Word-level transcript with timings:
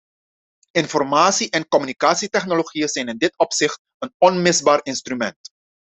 Informatie- 0.71 1.49
en 1.51 1.63
communicatietechnologieën 1.67 2.87
zijn 2.87 3.07
in 3.07 3.17
dit 3.17 3.37
opzicht 3.37 3.79
een 3.97 4.13
onmisbaar 4.17 4.79
instrument. 4.83 5.51